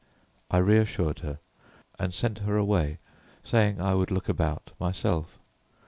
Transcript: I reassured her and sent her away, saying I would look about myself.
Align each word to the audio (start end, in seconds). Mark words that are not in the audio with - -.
I 0.49 0.57
reassured 0.57 1.19
her 1.19 1.37
and 1.99 2.11
sent 2.11 2.39
her 2.39 2.57
away, 2.57 2.97
saying 3.43 3.79
I 3.79 3.93
would 3.93 4.09
look 4.09 4.27
about 4.29 4.71
myself. 4.79 5.37